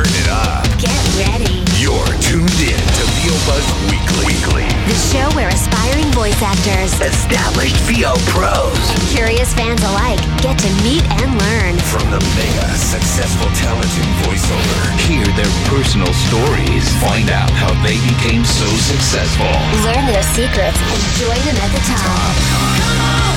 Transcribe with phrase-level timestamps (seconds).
[0.00, 0.64] turn it up.
[0.80, 1.60] Get ready.
[1.76, 4.24] You're tuned in to VO Buzz Weekly.
[4.24, 4.64] Weekly.
[4.88, 10.70] The show where aspiring voice actors Established VO pros and curious fans alike get to
[10.84, 11.76] meet and learn.
[11.92, 14.80] from the mega successful talent in voiceover.
[15.04, 16.84] Hear their personal stories.
[17.04, 19.52] Find out how they became so successful.
[19.84, 22.32] Learn their secrets and join them at the top.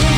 [0.07, 0.12] And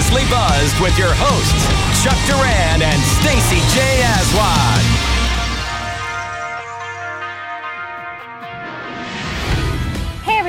[0.00, 1.66] seriously buzzed with your hosts,
[2.02, 4.02] Chuck Duran and Stacey J.
[4.02, 5.09] Aswad.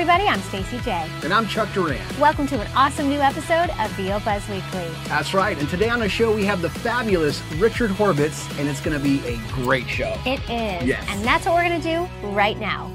[0.02, 1.08] Everybody, I'm Stacey J.
[1.22, 2.00] And I'm Chuck Duran.
[2.18, 4.84] Welcome to an awesome new episode of VO Buzz Weekly.
[5.06, 5.56] That's right.
[5.56, 9.02] And today on the show, we have the fabulous Richard Horvitz, and it's going to
[9.02, 10.18] be a great show.
[10.26, 10.88] It is.
[10.88, 11.06] Yes.
[11.08, 12.90] And that's what we're going to do right now.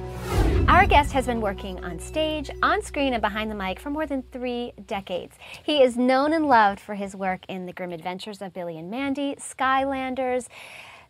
[0.67, 4.05] Our guest has been working on stage, on screen, and behind the mic for more
[4.05, 5.37] than three decades.
[5.63, 8.91] He is known and loved for his work in The Grim Adventures of Billy and
[8.91, 10.47] Mandy, Skylanders,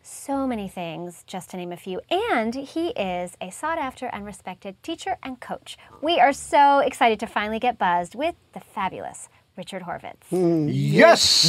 [0.08, 2.00] so many things, just to name a few.
[2.10, 5.76] And he is a sought after and respected teacher and coach.
[6.00, 10.14] We are so excited to finally get buzzed with the fabulous Richard Horvitz.
[10.30, 11.44] Yes!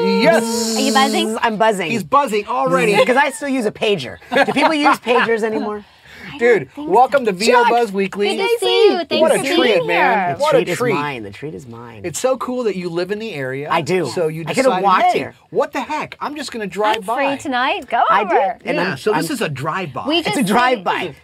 [0.00, 0.76] Yes!
[0.76, 1.38] Are you buzzing?
[1.40, 1.90] I'm buzzing.
[1.90, 2.96] He's buzzing already.
[2.96, 4.18] because I still use a pager.
[4.32, 5.84] Do people use pagers anymore?
[6.38, 8.36] Dude, think welcome to VO Chuck, Buzz Weekly.
[8.36, 9.04] Good to see you.
[9.04, 10.34] Thanks What a treat, man.
[10.36, 10.92] The What a treat treat.
[10.92, 11.22] is mine.
[11.24, 12.02] The treat is mine.
[12.04, 13.68] It's so cool that you live in the area.
[13.70, 14.06] I do.
[14.06, 15.34] So you I decided, could've walked hey, here.
[15.50, 16.16] what the heck?
[16.20, 17.14] I'm just going to drive I'm by.
[17.34, 17.88] free tonight.
[17.88, 18.30] Go I over.
[18.58, 18.66] did.
[18.68, 20.04] And Yeah, I'm- so this I'm- is a drive-by.
[20.08, 21.14] It's a drive-by.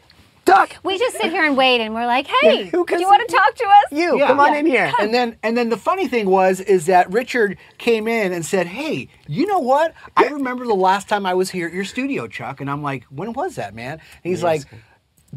[0.44, 0.76] Duck.
[0.82, 3.28] We just sit here and wait, and we're like, "Hey, who do can you want
[3.28, 4.28] to talk to us?" You Yeah.
[4.28, 4.58] come on Yeah.
[4.60, 4.92] in here.
[4.98, 8.66] And then and then the funny thing was is that Richard came in and said,
[8.66, 9.92] "Hey, you know what?
[10.16, 13.04] I remember the last time I was here at your studio, Chuck." And I'm like,
[13.10, 14.62] "When was that, man?" And he's like,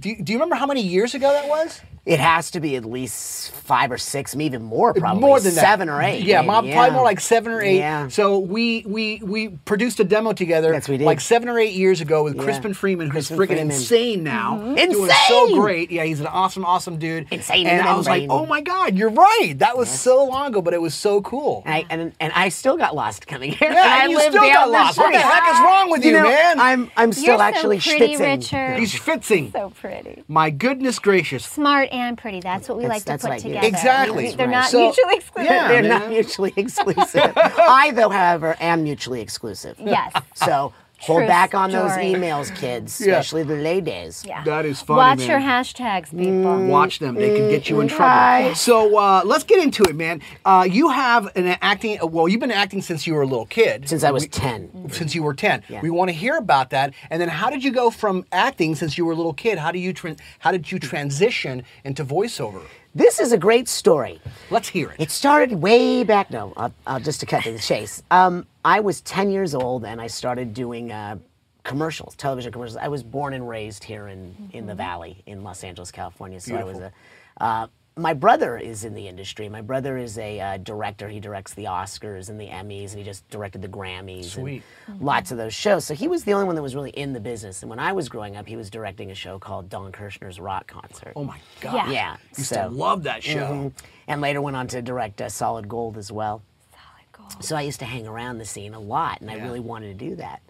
[0.01, 2.75] do you, "Do you remember how many years ago that was?" It has to be
[2.75, 5.61] at least five or six, maybe even more, probably more than that.
[5.61, 6.23] seven or eight.
[6.23, 6.73] Yeah, maybe, mom, yeah.
[6.73, 7.77] probably more like seven or eight.
[7.77, 8.07] Yeah.
[8.07, 10.73] So we we we produced a demo together.
[10.73, 11.05] Yes, we did.
[11.05, 12.43] Like seven or eight years ago with Yeah.
[12.43, 14.57] Crispin Freeman, who's freaking insane now.
[14.57, 14.91] Mm-hmm.
[14.91, 15.91] Doing so great.
[15.91, 17.27] Yeah, he's an awesome, awesome dude.
[17.31, 19.53] Insane And in I was like, oh my god, you're right.
[19.57, 21.61] That was so long ago, but it was so cool.
[21.65, 23.71] And I, and, and I still got lost coming here.
[23.71, 24.97] Yeah, and I and you live still down got the lost.
[24.97, 25.31] What the street.
[25.31, 26.59] heck is wrong with you, know, man?
[26.59, 28.37] I'm I'm still You're so actually pretty, schwitzing.
[28.37, 28.79] Richard.
[28.79, 29.51] He's fitzing.
[29.51, 31.45] So pretty, My goodness gracious.
[31.45, 32.39] smart, and pretty.
[32.39, 33.47] That's what we That's- like to put what I do.
[33.49, 33.67] together.
[33.67, 34.31] Exactly.
[34.31, 34.51] They're Right.
[34.53, 35.51] not So- mutually exclusive.
[35.51, 35.67] Yeah.
[35.67, 35.89] They're man.
[35.89, 37.33] not mutually exclusive.
[37.35, 39.75] I, though, however, am mutually exclusive.
[39.79, 40.13] Yes.
[40.35, 43.13] So hold True back on those emails, kids, Yeah.
[43.19, 44.23] especially the ladies.
[44.25, 44.43] Yeah.
[44.43, 45.29] That is funny, Watch man.
[45.29, 46.67] your hashtags, people.
[46.67, 48.05] Watch them; they can get you in trouble.
[48.05, 48.53] Right.
[48.55, 50.21] So uh, let's get into it, man.
[50.45, 51.97] Uh, you have an acting.
[52.01, 53.89] Well, you've been acting since you were a little kid.
[53.89, 54.89] Since I was We- 10.
[54.91, 55.63] Since you were ten.
[55.69, 55.81] Yeah.
[55.81, 56.93] We want to hear about that.
[57.09, 59.57] And then, how did you go from acting since you were a little kid?
[59.57, 62.61] How do you tran How did you transition into voiceover?
[62.93, 64.19] This is a great story.
[64.49, 64.99] Let's hear it.
[64.99, 66.29] It started way back.
[66.29, 68.03] No, I'll, I'll just to cut to the chase.
[68.11, 71.17] Um, I was 10 years old and I started doing uh,
[71.63, 72.75] commercials, television commercials.
[72.75, 76.39] I was born and raised here in, in the Valley in Los Angeles, California.
[76.41, 76.91] So I was a.
[77.39, 79.49] Uh, my brother is in the industry.
[79.49, 81.09] My brother is a uh, director.
[81.09, 84.63] He directs the Oscars and the Emmys, and he just directed the Grammys Sweet.
[84.87, 85.85] and lots of those shows.
[85.85, 87.61] So he was the only one that was really in the business.
[87.63, 90.67] And when I was growing up, he was directing a show called Don Kirshner's Rock
[90.67, 91.13] Concert.
[91.17, 91.73] oh my God.
[91.73, 91.91] Yeah.
[91.91, 93.47] Yeah, Used so- to love that show.
[93.47, 93.71] Mhm.
[94.07, 96.41] And later went on to direct uh, Solid Gold as well.
[96.71, 97.43] Solid Gold.
[97.43, 100.05] So I used to hang around the scene a lot, and I really wanted to
[100.09, 100.41] do that.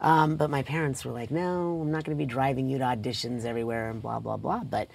[0.00, 2.84] Um, but my parents were like, "No, I'm not going to be driving you to
[2.84, 4.88] auditions everywhere and blah blah blah." But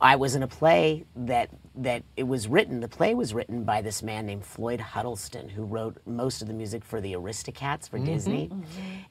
[0.00, 2.80] I was in a play that that it was written.
[2.80, 6.54] The play was written by this man named Floyd Huddleston, who wrote most of the
[6.54, 8.50] music for the Aristocats for Disney,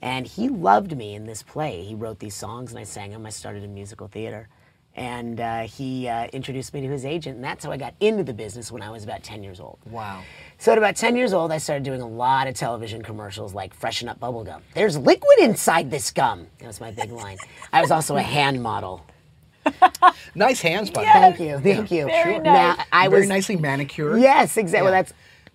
[0.02, 1.84] and he loved me in this play.
[1.84, 3.26] He wrote these songs, and I sang them.
[3.26, 4.48] I started in musical theater.
[4.96, 8.24] And uh, he uh, introduced me to his agent, and that's how I got into
[8.24, 9.80] the business when I was about 10 years old.
[9.90, 10.22] Wow.
[10.60, 13.74] So at about 10 years old, I started doing a lot of television commercials like
[13.74, 14.62] Freshen Up Bubble Gum.
[14.76, 16.46] There's liquid inside this gum.
[16.60, 17.38] That was my big line.
[17.72, 19.04] I was also a hand model.
[20.36, 21.14] Nice hands, by the way.
[21.14, 22.06] Thank you, thank you.
[22.06, 22.86] Very Now, nice.
[22.92, 24.20] I Very was nicely manicured.
[24.20, 24.84] yes, exactly.
[24.84, 25.14] Well, that's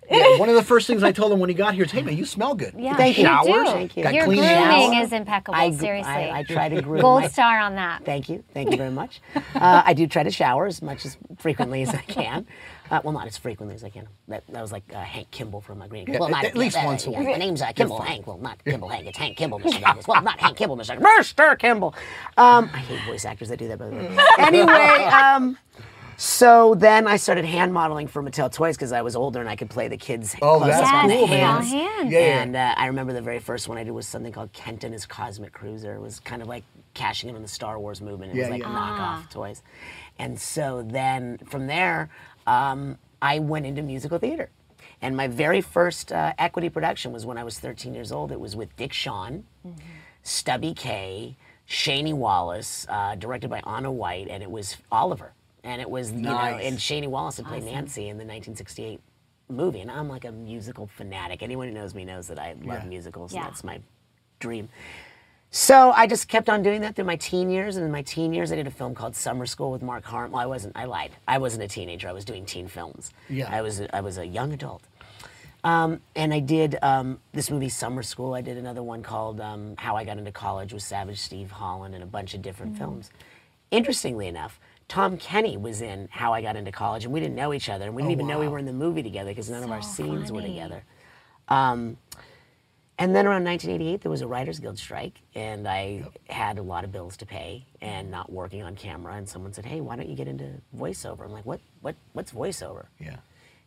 [0.09, 2.01] Yeah, one of the first things I told him when he got here is, "Hey
[2.01, 3.23] man, you smell good." Yeah, Thank you.
[3.23, 3.29] do.
[3.29, 3.69] Showers?
[3.69, 4.03] Thank you.
[4.03, 5.03] Got Your grooming shower?
[5.03, 5.55] is impeccable.
[5.57, 8.05] I, seriously, I, I try to groom gold my- star on that.
[8.05, 9.21] Thank you, thank you very much.
[9.35, 12.47] Uh, I do try to shower as much as frequently as I can.
[12.91, 14.07] Uh, well, not as frequently as I can.
[14.29, 16.07] That, that was like uh, Hank Kimball from my Green.
[16.07, 17.27] Yeah, well, at- not at least uh, once a yeah, week.
[17.29, 18.25] My name's uh, Kimball Hank.
[18.25, 19.05] Well, not Kimball Hank.
[19.05, 19.79] It's Hank Kimball, Mr.
[19.81, 20.07] Douglas.
[20.07, 20.99] Well, not Hank Kimball, Mr.
[20.99, 21.59] Mr.
[21.59, 21.93] Kimball.
[22.35, 24.17] I hate voice actors that do that, by the way.
[24.39, 25.57] Anyway, um,
[26.21, 29.55] So then I started hand modeling for Mattel Toys because I was older and I
[29.55, 30.35] could play the kids.
[30.41, 31.39] Oh, close that's up on the cool, man.
[31.39, 31.71] hands.
[31.71, 32.11] Hands.
[32.11, 32.41] Yeah, yeah.
[32.41, 34.91] And uh, I remember the very first one I did was something called Kent and
[34.91, 35.95] his Cosmic Cruiser.
[35.95, 38.33] It was kind of like cashing in on the Star Wars movement.
[38.33, 38.67] It Yeah, was like yeah.
[38.67, 39.61] knockoff toys.
[40.17, 42.09] And so then from there,
[42.45, 44.49] um, I went into musical theater.
[45.01, 48.33] And my very first uh, equity production was when I was 13 years old.
[48.33, 49.45] It was with Dick Shawn,
[50.23, 55.31] Stubby Kaye, Shani Wallis, uh, directed by Onna White, and it was Oliver.
[55.63, 58.99] And it was, you know, and Shani Wallis had played Nancy in the 1968
[59.49, 59.81] movie.
[59.81, 61.41] And I'm like a musical fanatic.
[61.43, 62.85] Anyone who knows me knows that I love Yeah.
[62.85, 63.33] musicals.
[63.33, 63.39] Yeah.
[63.41, 63.81] And that's my
[64.39, 64.69] dream.
[65.51, 67.75] So I just kept on doing that through my teen years.
[67.75, 70.31] And in my teen years, I did a film called Summer School with Mark Harmon.
[70.31, 70.77] Well, I wasn't.
[70.77, 71.11] I lied.
[71.27, 72.07] I wasn't a teenager.
[72.07, 73.11] I was doing teen films.
[73.29, 73.49] Yeah.
[73.53, 73.79] I was.
[73.79, 74.83] A, I was a young adult.
[75.63, 78.33] Um, and I did um, this movie Summer School.
[78.33, 81.95] I did another one called um, How I Got Into College with Savage Steve Holland
[81.95, 83.09] and a bunch of different films.
[83.71, 84.57] Interestingly enough,
[84.89, 87.85] Tom Kenny was in How I Got Into College, and we didn't know each other,
[87.85, 89.83] and we didn't even know we were in the movie together because none of our
[89.83, 90.83] So scenes were together.
[91.47, 91.97] Um,
[92.97, 96.83] and then around 1988, there was a Writers Guild strike, and I had a lot
[96.83, 99.13] of bills to pay and not working on camera.
[99.13, 101.61] And someone said, "Hey, why don't you get into voiceover?" I'm like, "What?
[101.81, 101.95] What?
[102.13, 103.17] What's voiceover?" Yeah.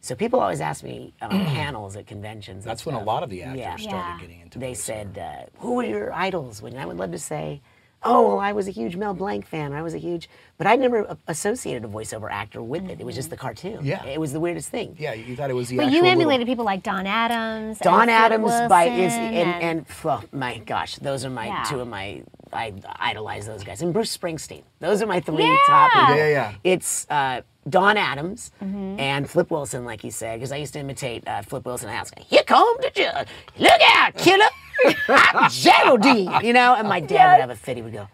[0.01, 2.65] So people always ask me on panels at conventions.
[2.65, 3.77] That's when a lot of the actors Yeah.
[3.77, 4.21] started Yeah.
[4.21, 4.77] getting into They voiceover.
[4.77, 7.63] said, uh, "Who were your idols?" When I would love to say,
[8.05, 9.73] "Oh, well, I was a huge Mel Blanc fan.
[9.73, 10.29] I was a huge,"
[10.59, 13.01] but I never associated a voiceover actor with it.
[13.01, 13.81] It was just the cartoon.
[13.85, 14.05] Yeah.
[14.05, 14.97] it was the weirdest thing.
[14.99, 17.79] Yeah, you thought it was the But actual you little- emulated people like Don Adams.
[17.79, 21.65] Don Flip Adams by is Wilson and, and, oh my gosh, those are my Yeah.
[21.69, 22.23] two of my
[22.55, 24.63] I idolize those guys and Bruce Springsteen.
[24.79, 25.57] Those are my three Yeah.
[25.67, 25.91] top.
[25.95, 26.53] Yeah, yeah, yeah.
[26.65, 29.01] It's uh, Don Adams Mm-hmm.
[29.01, 31.89] and Flip Wilson, like you said, because I used to imitate uh, Flip Wilson.
[31.89, 33.29] I was like, "Here come the judge!
[33.59, 34.45] Look out, killer!
[35.09, 37.77] I'm Geraldine!" You know, and my dad would have a fit.
[37.77, 38.09] He would go,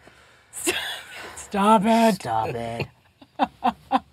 [1.36, 2.16] Stop it.
[2.16, 2.86] Stop it.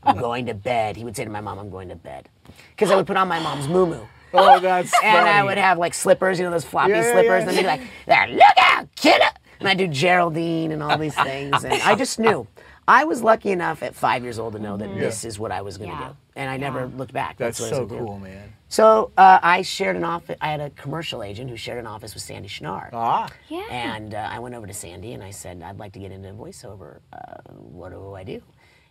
[0.03, 0.95] I'm going to bed.
[0.95, 2.29] He would say to my mom, I'm going to bed.
[2.69, 4.01] Because I would put on my mom's moo moo.
[4.33, 7.27] Oh, that's And I would have like slippers, you know, those floppy Yeah, yeah, slippers.
[7.27, 7.37] yeah.
[7.39, 9.21] And they'd be like, there, look out, kid.
[9.59, 11.63] And I'd do Geraldine and all these things.
[11.63, 12.47] And I just knew.
[12.87, 14.99] I was lucky enough at five years old to know that mm-hmm.
[14.99, 16.07] this is what I was going to Yeah.
[16.09, 16.15] do.
[16.35, 17.37] And I never looked back.
[17.37, 18.05] That's what I so was gonna do.
[18.07, 18.53] cool, man.
[18.67, 20.37] So uh, I shared an office.
[20.41, 22.89] I had a commercial agent who shared an office with Sandy Schnarr.
[22.93, 23.29] Ah.
[23.47, 23.63] Yeah.
[23.69, 26.29] And uh, I went over to Sandy and I said, I'd like to get into
[26.33, 26.99] voiceover.
[27.13, 28.41] Uh, what do I do?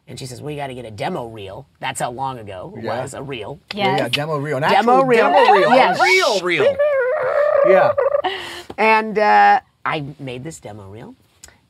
[0.06, 1.66] And she says, Well, you got to get a demo reel.
[1.80, 3.00] That's how long ago it Yeah.
[3.02, 3.58] was a reel.
[3.74, 3.98] Yeah, Yes.
[4.00, 4.58] yeah, demo reel.
[4.58, 5.30] An Demo reel.
[5.30, 5.70] Demo reel.
[5.70, 6.00] Yes.
[6.00, 6.76] Real reel.
[7.66, 7.92] Yeah.
[8.76, 11.14] And uh, I made this demo reel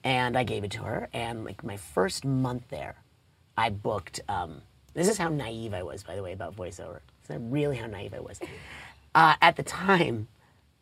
[0.03, 1.09] and I gave it to her.
[1.13, 2.97] And like my first month there,
[3.57, 4.21] I booked.
[4.29, 4.63] Um,
[4.95, 7.01] this is how naive I was, by the way, about voiceover.
[7.25, 8.39] Is that really how naive I was?
[9.15, 10.29] Uh, at the time,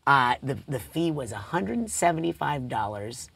[0.07, 3.29] uh, the, the fee was $175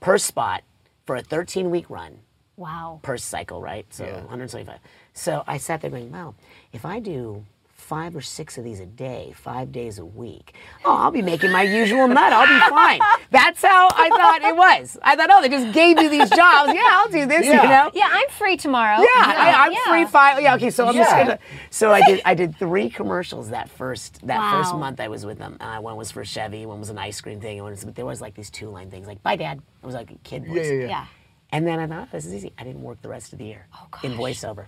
[0.00, 0.62] per spot
[1.06, 2.18] for a 13 week run.
[2.56, 3.00] Wow.
[3.02, 3.84] per cycle, right?
[3.90, 4.18] So Yeah.
[4.18, 4.78] 175.
[5.12, 6.34] So I sat there going, wow,
[6.72, 7.44] if I do
[7.84, 10.54] five or six of these a day, five days a week,
[10.84, 12.32] oh, I'll be making my usual nut.
[12.32, 13.00] I'll be fine.
[13.30, 14.96] That's how I thought it was.
[15.02, 16.72] I thought, oh, they just gave you these jobs.
[16.74, 17.62] Yeah, I'll do this, Yeah.
[17.62, 17.90] you know?
[17.94, 18.98] Yeah, I'm free tomorrow.
[19.00, 19.78] Yeah, I, I'm yeah.
[19.88, 20.40] free five.
[20.40, 20.70] Yeah, okay.
[20.70, 21.38] So I'm just gonna.
[21.70, 22.22] So I did.
[22.24, 25.56] I did three commercials that first that first month I was with them.
[25.60, 26.64] Uh, one was for Chevy.
[26.66, 27.58] One was an ice cream thing.
[27.58, 29.86] And one was, but there was like these two line things like "Bye, Dad." It
[29.86, 30.56] was like a kid voice.
[30.56, 30.86] Yeah, yeah, yeah.
[30.88, 31.06] Yeah.
[31.52, 32.52] And then I thought, this is easy.
[32.58, 34.66] I didn't work the rest of the year Oh, in voiceover.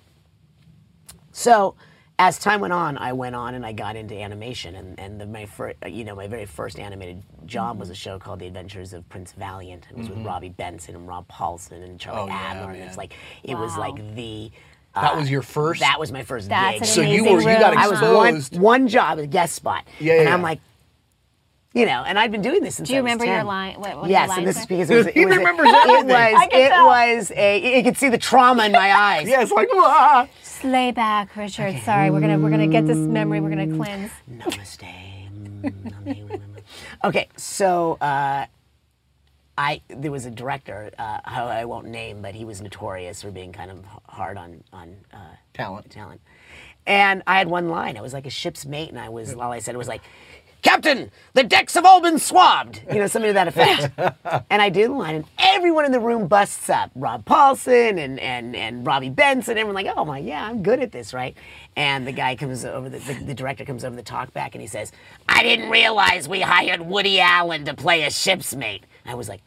[1.33, 1.75] So
[2.19, 4.75] as time went on, I went on and I got into animation.
[4.75, 7.95] And, and the, my fir- uh, you know, my very first animated job was a
[7.95, 9.87] show called The Adventures of Prince Valiant.
[9.91, 12.31] It was with Robby Benson and Rob Paulsen and Charlie Mm-hmm.
[12.33, 12.71] Oh, yeah, Adler.
[12.71, 12.89] and man.
[12.89, 13.13] it's like,
[13.45, 13.81] it was Wow.
[13.81, 14.51] like the.
[14.95, 15.81] uh, That was your first?
[15.81, 16.81] That was my first That's gig.
[16.83, 17.83] an So you amazing were- you got room.
[17.83, 18.61] I was one, exposed.
[18.63, 19.85] one job, a guest spot.
[20.01, 20.61] Yeah, yeah and I'm like,
[21.75, 23.75] you know, and I've been doing this since Do you I was remember your line-
[23.79, 24.61] what- what your yes, lines and this were?
[24.63, 25.07] is because it was.
[25.15, 26.07] He it was, remembers it everything.
[26.07, 26.41] was.
[26.43, 26.87] I can it tell.
[26.87, 27.77] was a.
[27.77, 29.29] You could see the trauma in my eyes.
[29.29, 30.27] Yeah, it's like, ah.
[30.67, 31.81] Slay back, Richard.
[31.85, 33.41] Sorry, we're gonna we're gonna get this memory.
[33.41, 34.11] We're gonna cleanse.
[34.29, 34.83] Namaste.
[35.63, 36.41] Mm,
[37.05, 38.47] okay, so uh,
[39.57, 43.31] I there was a director uh, who I won't name, but he was notorious for
[43.31, 45.89] being kind of hard on on uh, Talent.
[45.89, 46.21] talent.
[46.85, 47.97] And I had one line.
[47.97, 50.03] I was like a ship's mate, and I was all I said it was like,
[50.67, 54.47] "Captain, the decks have all been swabbed." You know, something to that effect.
[54.51, 56.91] and I do the line, and everyone in the room busts up.
[56.95, 59.59] Rob Paulsen and and and Robby Benson.
[59.59, 61.37] Everyone like, "Oh my, yeah, I'm good at this, right?"
[61.77, 64.63] And the guy comes over, the, the, the director comes over the talk back, and
[64.63, 64.93] he says,
[65.29, 69.41] "I didn't realize we hired Woody Allen to play a ship's mate." I was like,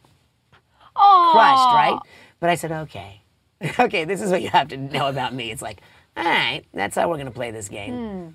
[0.96, 2.00] Oh, crushed, right?
[2.40, 3.22] But I said, okay,
[3.78, 5.50] okay, this is what you have to know about me.
[5.50, 5.80] It's like,
[6.16, 7.94] all right, that's how we're going to play this game.
[7.94, 8.28] Hmm.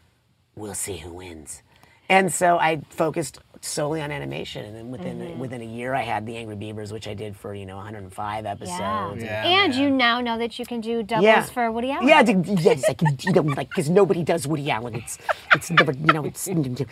[0.55, 1.61] We'll see who wins.
[2.09, 5.39] And so I focused solely on animation, and then within Mm-hmm.
[5.39, 8.45] within a year, I had the Angry Beavers, which I did for you know 105
[8.45, 8.79] episodes.
[9.23, 9.73] Yeah, and man.
[9.81, 11.43] you now know that you can do doubles Yeah.
[11.43, 12.07] for Woody Allen.
[12.07, 14.95] Yeah, d- yes, like you know, like because nobody does Woody Allen.
[14.95, 15.17] It's
[15.53, 16.83] it's never, you know, it's it's,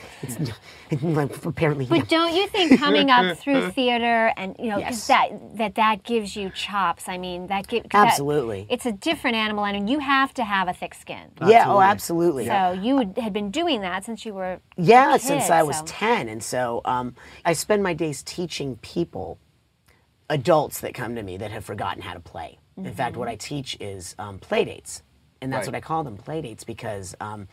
[0.92, 1.86] it's apparently.
[1.86, 5.08] But don't you think coming up through theater and you know 'cause Yes.
[5.08, 7.08] that that that gives you chops?
[7.08, 8.66] I mean, that gives Absolutely.
[8.70, 11.26] it's a different animal, and you have to have a thick skin.
[11.46, 12.46] yeah, oh, absolutely.
[12.48, 15.78] So you had been doing that since you were a Yeah, kid, since I was
[15.78, 16.30] so- 10.
[16.30, 17.16] And so um,
[17.46, 19.38] I spend my days teaching people,
[20.30, 22.60] adults that come to me that have forgotten how to play.
[22.78, 25.04] In fact, what I teach is um, play dates.
[25.42, 25.74] And that's Right.
[25.74, 27.48] what I call them, play dates, because um,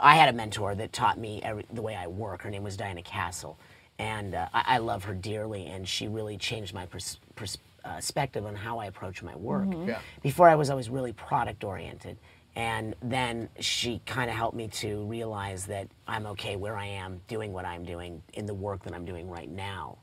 [0.00, 2.42] I had a mentor that taught me every, the way I work.
[2.42, 3.58] Her name was Diana Castle.
[3.98, 7.96] And uh, I, I love her dearly, and she really changed my pers- pers- uh,
[7.96, 9.68] perspective on how I approach my work.
[9.86, 9.98] Yeah.
[10.22, 12.16] Before, I was always really product oriented.
[12.54, 17.20] And then she kind of helped me to realize that I'm okay where I am,
[17.26, 19.98] doing what I'm doing in the work that I'm doing right now.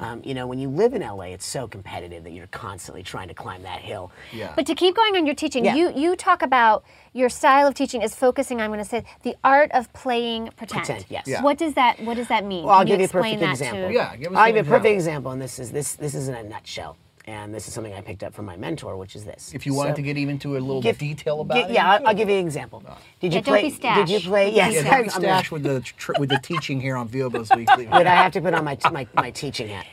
[0.00, 3.28] Um, you know, when you live in LA, it's so competitive that you're constantly trying
[3.28, 4.10] to climb that hill.
[4.32, 4.54] Yeah.
[4.56, 5.74] But to keep going on your teaching, Yeah.
[5.74, 8.62] you you talk about your style of teaching is focusing.
[8.62, 10.84] I'm going to say the art of playing pretend.
[10.86, 11.26] Pretend, yes.
[11.26, 11.42] Yeah.
[11.42, 12.64] What does that What does that mean?
[12.64, 13.88] Well, I'll Can give you a perfect example.
[13.88, 14.94] To, Yeah, give us I'll give you a perfect example.
[14.94, 16.96] example, and this is this this is in a nutshell.
[17.28, 19.52] And this is something I picked up from my mentor, which is this.
[19.54, 21.70] If you wanted So- to get even to a little Give- detail about gi- it,
[21.72, 22.06] yeah, I'll.
[22.08, 22.82] I'll give you an example.
[23.20, 23.62] Did you Yeah, don't play?
[23.70, 24.50] be Did you play?
[24.54, 27.06] Yes, Yeah, don't be I'm gonna- stash with the tr- with the teaching here on
[27.06, 27.84] VO Buzz Weekly.
[27.84, 29.86] But I have to put on my, my, my teaching hat.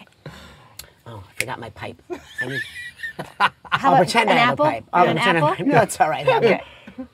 [1.06, 2.02] Oh, I forgot my pipe.
[2.42, 2.62] I need,
[3.38, 4.66] How I'll about pretend an I have apple?
[4.68, 4.84] a pipe.
[4.94, 5.66] I'll An pretend I have apple?
[5.68, 6.26] No, it's all right.
[6.28, 6.62] Okay.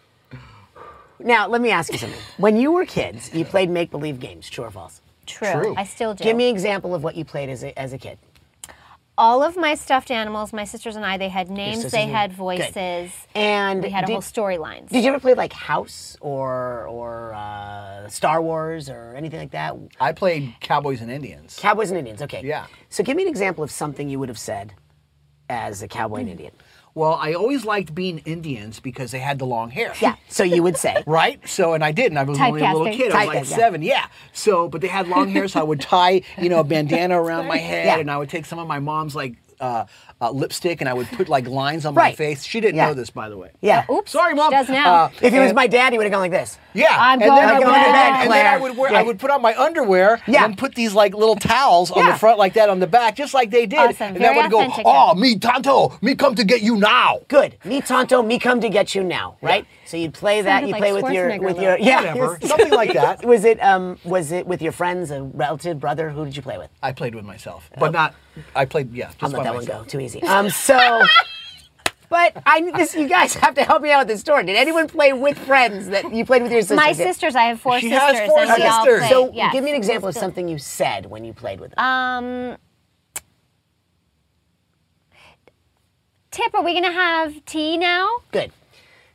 [1.23, 2.19] Now, let me ask you something.
[2.37, 5.01] When you were kids, you played make believe games, true or false?
[5.27, 5.51] True.
[5.51, 5.75] True.
[5.77, 6.23] I still do.
[6.23, 8.17] Give me an example of what you played as a, as a kid.
[9.21, 10.51] All of my stuffed animals.
[10.51, 11.17] My sisters and I.
[11.17, 11.89] They had names.
[11.91, 12.37] They and- had good.
[12.37, 13.11] voices.
[13.35, 14.89] And We had a whole storylines.
[14.89, 19.75] Did you ever play like House or or uh, Star Wars or anything like that?
[19.99, 21.57] I played Cowboys and Indians.
[21.59, 22.21] Cowboys and Indians.
[22.23, 22.41] Okay.
[22.43, 22.65] Yeah.
[22.89, 24.73] So give me an example of something you would have said
[25.49, 26.53] as a cowboy and Indian.
[26.93, 29.93] Well, I always liked being Indians because they had the long hair.
[30.01, 30.15] Yeah.
[30.27, 31.03] So you would say.
[31.11, 31.45] Right?
[31.47, 32.17] So, and I didn't.
[32.17, 33.11] I was only a little kid.
[33.11, 33.55] I was like yeah.
[33.55, 33.81] seven.
[33.81, 34.07] Yeah.
[34.33, 37.47] So, but they had long hair, so I would tie, you know, a bandana around
[37.47, 37.97] my head, Yeah.
[37.97, 39.85] and I would take some of my mom's like uh,
[40.21, 42.43] uh, lipstick, and I would put like lines on my face.
[42.43, 42.87] She didn't Yeah.
[42.87, 43.49] know this, by the way.
[43.59, 43.83] Yeah.
[43.89, 44.11] Oops.
[44.11, 44.51] Sorry, mom.
[44.51, 44.93] She does now.
[44.93, 46.59] Uh, If it was my dad, he would have gone like this.
[46.73, 47.85] Yeah, I'm and going then to I would, bed,
[48.23, 48.99] and then I would wear, Yeah.
[48.99, 50.45] I would put on my underwear Yeah.
[50.45, 52.11] and put these like little towels on Yeah.
[52.13, 53.79] the front like that on the back, just like they did.
[53.79, 54.07] Awesome.
[54.09, 56.77] And Very then I would go, authentic, "Oh, me Tonto, me come to get you
[56.77, 57.57] now." Good.
[57.65, 59.35] Me Tonto, me come to get you now.
[59.41, 59.65] Right.
[59.85, 60.61] So you'd play that.
[60.63, 63.25] You like play with your with your yeah Whatever, something like that.
[63.25, 66.09] Was it um was it with your friends, a relative, brother?
[66.11, 66.69] Who did you play with?
[66.81, 68.13] I played with myself, but not.
[68.55, 69.83] I played, yeah, just I'll let that one go.
[69.83, 70.10] Too easy.
[70.23, 70.49] Um.
[70.49, 71.01] So.
[72.09, 74.43] But I this you guys have to help me out with this story.
[74.45, 76.75] Did anyone play with friends that you played with your sisters?
[76.75, 77.35] my sisters.
[77.37, 78.17] I have four She sisters.
[78.19, 78.99] has four and we all sisters.
[78.99, 79.53] played, So yes.
[79.53, 81.85] give me an example of something you said when you played with them.
[81.85, 82.57] Um,
[86.31, 88.09] Tip, are we going to have tea now?
[88.31, 88.51] Good.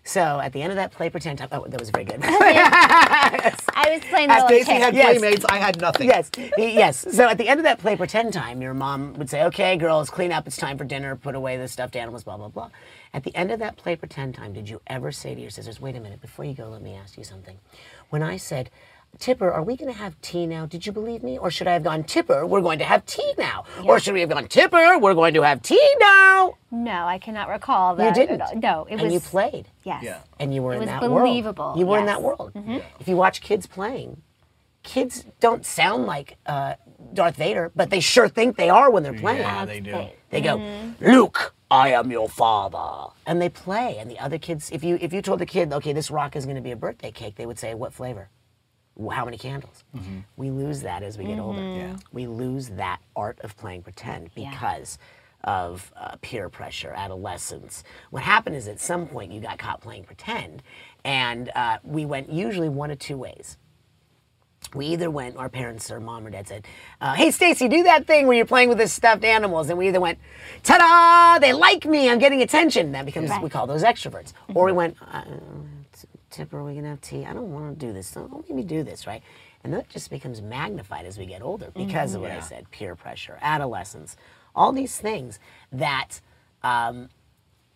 [0.07, 2.21] So at the end of that play pretend time, oh, that was very good.
[2.23, 5.19] I was playing the As little Stacy had Yes.
[5.19, 6.07] playmates, I had nothing.
[6.09, 7.07] yes, yes.
[7.11, 10.09] So at the end of that play pretend time, your mom would say, "Okay, girls,
[10.09, 10.47] clean up.
[10.47, 11.17] It's time for dinner.
[11.17, 12.23] Put away the stuffed animals.
[12.25, 12.71] Blah blah blah."
[13.13, 15.81] At the end of that play pretend time, did you ever say to your sisters,
[15.81, 17.59] "Wait a minute, before you go, let me ask you something"?
[18.11, 18.71] When I said.
[19.19, 20.67] Tipper, are we going to have tea now?
[20.67, 21.39] Did you believe me?
[21.39, 23.65] Or should I have gone, Tipper, we're going to have tea now?
[23.85, 26.55] Or should we have gone, Tipper, we're going to have tea now?
[26.71, 28.03] No, I cannot recall that.
[28.05, 28.15] You that.
[28.15, 28.41] didn't.
[28.43, 28.61] at all.
[28.61, 29.05] No, it and was.
[29.05, 29.69] And you played.
[29.85, 30.03] Yes.
[30.03, 30.19] Yeah.
[30.39, 31.79] and you were It in was that believable, world.
[31.79, 32.19] You were in yes.
[32.19, 32.53] Mm-hmm.
[32.55, 32.83] that world.
[33.01, 34.23] If you watch kids playing,
[34.83, 36.75] kids don't sound like uh,
[37.15, 39.41] Darth Vader, but they sure think they are when they're playing.
[39.41, 40.09] Yeah, they do.
[40.31, 41.05] They go, Mm-hmm.
[41.07, 43.97] Luke, I am your father, and they play.
[43.99, 46.45] And the other kids, if you if you told the kid, okay, this rock is
[46.45, 48.29] going to be a birthday cake, they would say, what flavor?
[49.01, 49.85] Wh- How many candles?
[49.97, 50.19] Mm-hmm.
[50.37, 51.61] We lose that as we get older.
[51.61, 51.97] Mm-hmm.
[52.13, 54.51] We lose that art of playing pretend Yeah.
[54.51, 54.99] because
[55.45, 57.85] of uh, peer pressure, adolescence.
[58.11, 60.63] What happened is at some point you got caught playing pretend,
[61.05, 63.57] and uh, we went usually one of two ways.
[64.75, 66.67] We either went, our parents or mom or dad said,
[67.01, 69.87] uh, "Hey, Stacy, do that thing where you're playing with the stuffed animals," and we
[69.87, 70.19] either went,
[70.65, 71.39] "Ta-da!
[71.39, 72.09] They like me.
[72.11, 74.33] I'm getting attention." That becomes we call those extroverts.
[74.55, 74.97] Or we went,
[76.37, 77.25] "Tipper, are we gonna have tea?
[77.25, 78.11] I don't want to do this.
[78.13, 79.23] Don't make me do this, right?"
[79.65, 82.31] And that just becomes magnified as we get older because of mm-hmm.
[82.31, 84.17] what I said: peer pressure, adolescence,
[84.55, 85.39] all these things
[85.73, 86.21] that
[86.63, 87.09] um,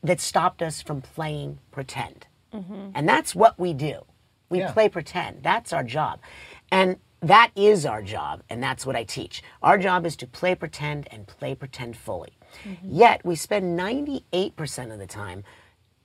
[0.03, 2.27] that stopped us from playing pretend.
[2.53, 2.91] Mm-hmm.
[2.95, 4.05] And that's what we do.
[4.49, 4.73] We Yeah.
[4.73, 5.43] play pretend.
[5.43, 6.21] That's our job.
[6.71, 9.43] And that is our job, and that's what I teach.
[9.63, 12.33] Our job is to play pretend and play pretend fully.
[12.65, 12.89] Mm-hmm.
[12.91, 15.45] Yet we spend 98% of the time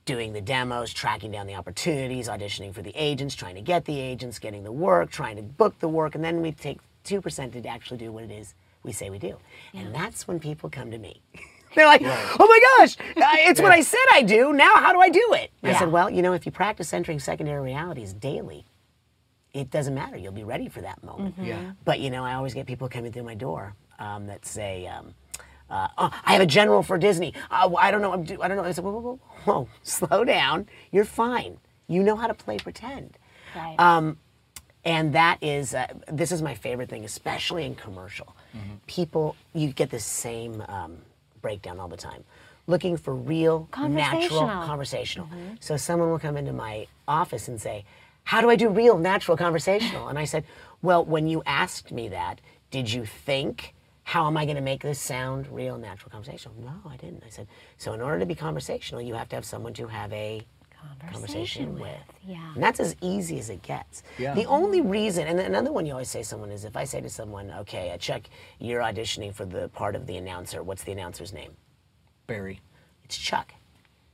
[0.05, 3.99] doing the demos, tracking down the opportunities, auditioning for the agents, trying to get the
[3.99, 7.53] agents, getting the work, trying to book the work, and then we take two percent
[7.53, 9.35] to actually do what it is we say we do,
[9.73, 11.21] and that's when people come to me.
[11.75, 14.53] They're like, "Oh my gosh, I- it's what I said I do.
[14.53, 17.19] Now, how do I do it?" I said, "Well, you know, if you practice entering
[17.19, 18.63] secondary realities daily,
[19.53, 20.15] it doesn't matter.
[20.17, 21.71] You'll be ready for that moment." Yeah.
[21.83, 25.13] But you know, I always get people coming through my door um, that say, um,
[25.69, 27.33] uh, oh, "I have a general for Disney.
[27.51, 28.13] Uh, I don't know.
[28.13, 30.67] I'm do- I don't know." I said, "Whoa, whoa, whoa, whoa, slow down.
[30.91, 31.57] You're fine.
[31.87, 33.17] You know how to play pretend."
[33.55, 33.75] Right.
[33.79, 34.17] Um,
[34.83, 38.35] and that is uh, this is my favorite thing, especially in commercial.
[38.87, 40.97] People, you get the same um,
[41.41, 42.23] breakdown all the time,
[42.67, 44.65] looking for real, natural, Conversational.
[44.65, 45.29] conversational.
[45.59, 47.83] So someone will come into my office and say,
[48.23, 50.45] "How do I do real, natural, conversational?" And I said,
[50.81, 52.39] "Well, when you asked me that,
[52.71, 53.73] did you think?"
[54.05, 56.55] How am I going to make this sound real, natural, conversational?
[56.61, 57.23] No, I didn't.
[57.25, 57.47] I said,
[57.77, 60.45] so in order to be conversational, you have to have someone to have a
[61.11, 61.91] conversation with.
[62.23, 62.53] yeah.
[62.53, 64.03] And that's as easy as it gets.
[64.19, 64.35] Yeah.
[64.35, 67.01] The only reason, and another one you always say to someone is if I say
[67.01, 68.21] to someone, okay, uh, Chuck,
[68.59, 70.61] you're auditioning for the part of the announcer.
[70.61, 71.53] What's the announcer's name?
[72.27, 72.61] Barry.
[73.03, 73.53] It's Chuck.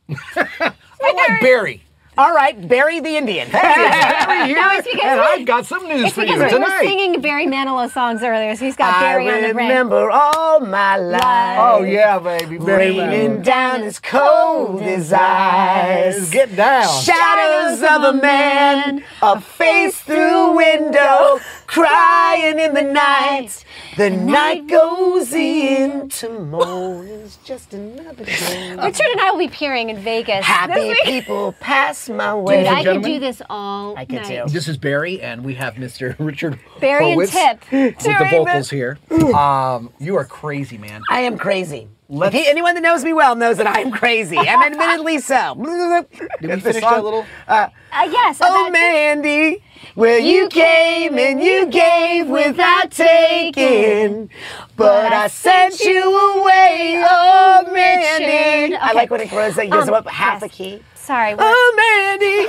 [0.10, 1.84] I like Barry.
[2.18, 3.50] All right, Barry the Indian.
[3.52, 6.58] Barry here, No, it's because and we- I've got some news It's for because you
[6.60, 9.70] we were singing Barry Manilow songs earlier, so he's got I Barry on the brain.
[9.70, 11.58] remember all my life.
[11.60, 12.58] Oh yeah, baby.
[12.58, 13.44] Barry Raining Manilow.
[13.44, 16.30] down as cold as ice.
[16.30, 17.02] Get down.
[17.02, 21.40] Shadows of a man, a face through window,
[21.72, 23.64] crying in the night.
[23.96, 28.76] The night goes into morning's just another day.
[28.76, 32.64] Richard and I will be appearing in Vegas Happy people pass my way.
[32.64, 33.12] Dude, I could gentlemen.
[33.12, 34.48] do this all I could night.
[34.48, 34.54] too.
[34.54, 36.16] This is Barry, and we have Mr.
[36.20, 37.72] Richard Barry and Tip.
[37.72, 39.00] with the vocals here.
[39.34, 41.02] Um, you are crazy, man.
[41.10, 41.88] I am crazy.
[42.14, 45.56] Let's- he- anyone that knows me well knows that I am crazy, and admittedly so.
[46.42, 47.26] Did we finish that little?
[47.48, 48.38] Uh, yes.
[48.42, 49.64] Oh, about- Mandy,
[49.96, 54.30] Well, you came and you gave without taking,
[54.76, 57.02] but I sent you away.
[57.10, 58.26] Oh, Mandy.
[58.74, 58.80] Richard.
[58.82, 60.52] I like when it grows, it goes Um, up half yes.
[60.52, 60.84] a key.
[60.96, 61.34] Sorry.
[61.34, 61.74] we're- Oh,
[62.20, 62.48] Mandy.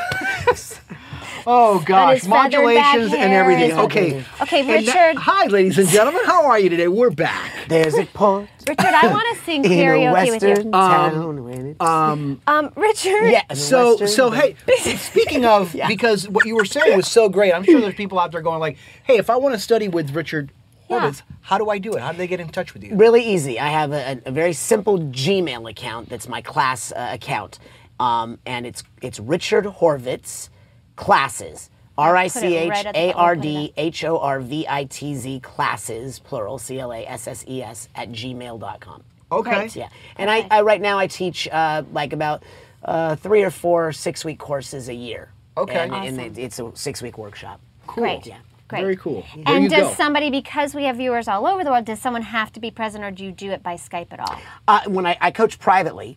[1.46, 3.70] Oh gosh, his feathered back modulations and everything.
[3.70, 4.24] is- Okay.
[4.40, 5.16] Okay, And now- Richard.
[5.22, 6.22] hi, ladies and gentlemen.
[6.24, 6.88] How are you today?
[6.88, 7.52] We're back.
[7.68, 10.72] There's a port Richard, I want to sing in a karaoke with western you.
[10.72, 13.30] town when it's Um, Um, Richard.
[13.30, 14.56] yeah, so western so hey,
[14.96, 17.52] speaking of because what you were saying was so great.
[17.52, 20.14] I'm sure there's people out there going like, "Hey, if I want to study with
[20.14, 20.52] Richard
[20.88, 22.00] Horvitz, how do I do it?
[22.00, 23.58] How do they get in touch with you?" Really easy.
[23.58, 27.58] I have a, a, a very simple Gmail account that's my class uh, account,
[27.98, 30.50] um, and it's it's Richard Horvitz
[30.96, 31.70] classes.
[31.98, 34.18] R I C H right at the- A I'll R put it D H O
[34.18, 38.10] R V I T Z classes plural C L A S S E S at
[38.10, 39.02] gmail.com.
[39.30, 39.50] Okay.
[39.50, 39.76] Great.
[39.76, 42.42] Yeah, and I, I right now I teach uh, like about
[42.84, 45.30] uh, three or four six week courses a year.
[45.56, 45.78] Okay.
[45.78, 46.20] and, and Awesome.
[46.20, 47.60] it- it's a six week workshop.
[47.86, 48.26] Great.
[48.26, 48.38] Yeah.
[48.68, 48.80] Great.
[48.80, 49.22] Very cool.
[49.34, 49.94] There And does go.
[49.94, 53.04] somebody, because we have viewers all over the world, does someone have to be present
[53.04, 54.38] or do you do it by Skype at all?
[54.66, 56.16] Uh, when I, I coach privately,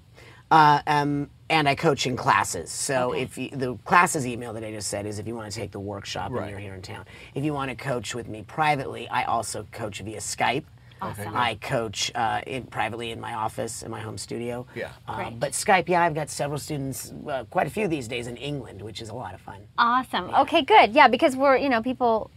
[0.51, 2.71] uh, um, and I coach in classes.
[2.71, 5.57] So if you, the classes email that I just said is if you want to
[5.59, 6.43] take the workshop Right.
[6.43, 7.05] and you're here in town.
[7.35, 10.63] If you want to coach with me privately, I also coach via Skype.
[11.01, 11.35] Awesome.
[11.35, 14.65] I coach uh, in, privately in my office, in my home studio.
[14.73, 14.91] Yeah.
[15.07, 18.37] Uh, but Skype, yeah, I've got several students, uh, quite a few these days in
[18.37, 19.59] England, which is a lot of fun.
[19.77, 20.33] Awesome.
[20.33, 20.93] Okay, good.
[20.93, 22.31] Yeah, because we're, you know, people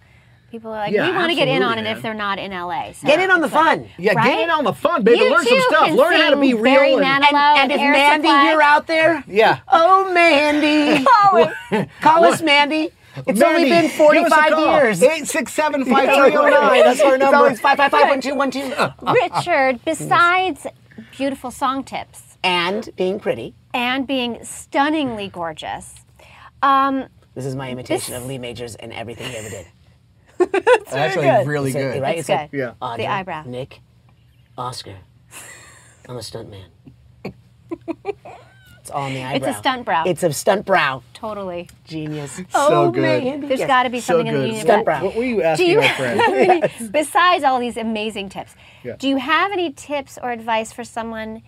[0.51, 1.97] people are like, Yeah, we want to get in absolutely, on it man.
[1.97, 2.93] if they're not in LA.
[2.93, 3.89] So Get in on the it's like- fun.
[3.99, 4.25] Yeah, Right?
[4.27, 5.19] get in on the fun, baby.
[5.19, 5.87] You Learn some stuff.
[5.87, 6.63] can Learn how to be real.
[6.65, 7.35] Barry and- Manilow.
[7.57, 8.51] And, and if Mandy, Supply.
[8.51, 9.61] you're out there, yeah.
[9.69, 11.05] oh Mandy,
[12.01, 12.91] call us Mandy.
[13.27, 15.01] It's only been give us a 45 years.
[15.01, 16.85] 867-5309.
[16.85, 17.37] That's our It's number.
[17.37, 19.13] always 555-1212.
[19.13, 20.67] Richard, besides
[21.17, 23.55] beautiful song tips And being pretty.
[23.75, 25.95] and being stunningly gorgeous,
[26.63, 29.67] um, This is my imitation This- of Lee Majors and everything he ever did.
[30.39, 32.03] That's actually really So, good.
[32.03, 32.19] Right?
[32.19, 32.59] It's like, good.
[32.59, 32.73] Yeah.
[32.81, 33.45] Audrey, The eyebrow.
[33.47, 33.81] Nick,
[34.57, 34.97] Oscar.
[36.09, 36.67] I'm a stunt man.
[38.81, 39.49] it's all in the eyebrow.
[39.49, 40.05] It's a stunt brow.
[40.07, 41.03] It's a stunt brow.
[41.13, 41.69] totally.
[41.87, 42.37] Genius.
[42.37, 43.03] So oh, good.
[43.03, 43.47] Mandy.
[43.47, 43.67] There's Yes.
[43.69, 44.47] got to be So something in the good.
[44.47, 44.65] union.
[44.65, 45.05] Stunt brow.
[45.05, 46.21] What were you Do asking, you my friend?
[46.21, 48.97] have any, besides all these amazing tips, Yeah.
[48.99, 51.43] do you have any tips or advice for someone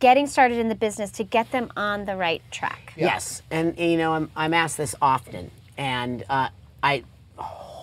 [0.00, 2.92] getting started in the business to get them on the right track?
[2.96, 6.48] Yes, and you know I'm I'm asked this often, and uh,
[6.82, 7.04] I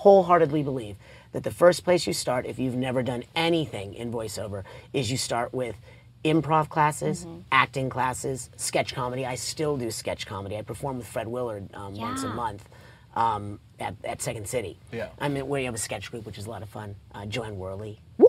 [0.05, 0.97] wholeheartedly believe
[1.31, 4.63] that the first place you start, if you've never done anything in voiceover,
[4.93, 5.75] is you start with
[6.23, 9.25] improv classes, acting classes, sketch comedy.
[9.25, 10.57] I still do sketch comedy.
[10.57, 12.69] I perform with Fred Willard um, once a month.
[13.15, 14.77] Um, at, at Second City.
[14.91, 15.07] Yeah.
[15.19, 16.95] I mean, we have a sketch group, which is a lot of fun.
[17.13, 17.99] Uh, Jo Anne Worley.
[18.17, 18.27] Woo,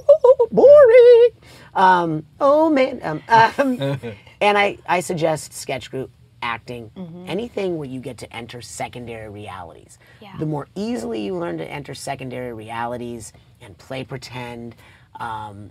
[0.52, 1.28] boring.
[1.74, 3.00] Um, oh man.
[3.02, 3.98] Um, um,
[4.40, 6.10] and I, I suggest sketch group,
[6.50, 6.90] acting,
[7.26, 9.98] anything where you get to enter secondary realities.
[10.20, 10.36] Yeah.
[10.38, 14.76] The more easily you learn to enter secondary realities and play pretend,
[15.18, 15.70] um,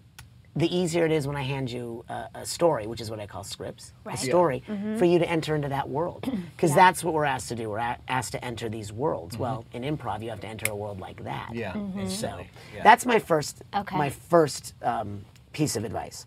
[0.58, 3.28] the easier it is when I hand you a, a story, which is what I
[3.28, 4.16] call scripts, Right.
[4.18, 4.30] a Yeah.
[4.32, 4.64] story,
[4.98, 6.24] for you to enter into that world.
[6.56, 7.70] Because that's what we're asked to do.
[7.70, 9.38] We're a- asked to enter these worlds.
[9.38, 11.50] Well, in improv, you have to enter a world like that.
[11.54, 12.10] Yeah, Mhm.
[12.10, 12.40] So.
[12.76, 12.84] Yeah.
[12.84, 13.98] that's my first, Okay.
[13.98, 16.26] my first um, piece of advice.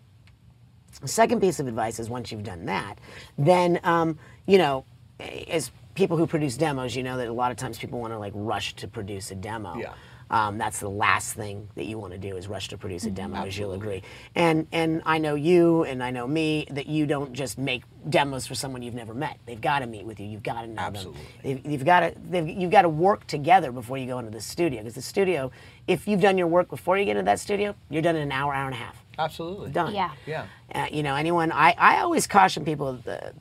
[1.01, 2.95] The second piece of advice is once you've done that,
[3.37, 4.83] then um, you know,
[5.19, 8.13] eh, as people who produce demos, you know that a lot of times people want
[8.13, 9.77] to like rush to produce a demo.
[9.77, 9.93] Yeah.
[10.31, 13.11] Um, that's the last thing that you want to do is rush to produce a
[13.11, 14.03] demo, as you'll agree.
[14.35, 18.45] And and I know you and I know me that you don't just make demos
[18.45, 19.39] for someone you've never met.
[19.45, 20.27] They've got to meet with you.
[20.27, 21.21] You've got to know Absolutely.
[21.21, 21.61] them.
[21.63, 24.41] They've, you've got to they've, you've got to work together before you go into the
[24.41, 24.81] studio.
[24.81, 25.51] Because the studio,
[25.87, 28.31] if you've done your work before you get into that studio, you're done in an
[28.31, 29.71] hour, hour and a half Absolutely.
[29.71, 29.93] done.
[29.93, 30.11] Yeah.
[30.25, 30.45] Yeah.
[30.73, 31.51] Uh, you know, anyone.
[31.51, 33.31] I, I always caution people, uh,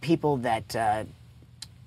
[0.00, 1.04] people that uh,